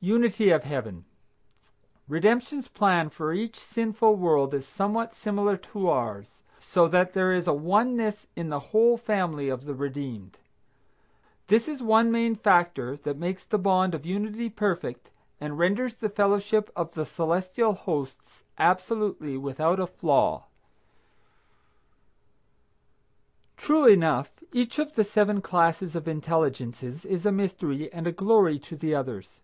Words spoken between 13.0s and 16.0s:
makes the bond of unity perfect and renders